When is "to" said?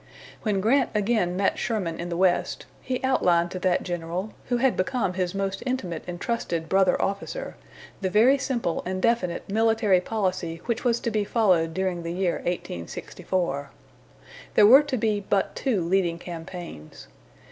3.51-3.59, 11.01-11.11, 14.81-14.97